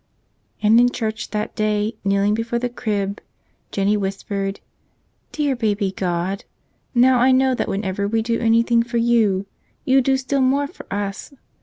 [0.63, 3.21] And in church that day, kneeling before the crib,
[3.71, 4.59] Jennie whispered,
[5.31, 6.43] "Dear Baby God,
[6.95, 9.45] now I know that whenever we do anything for You,
[9.85, 11.35] You do still more for us.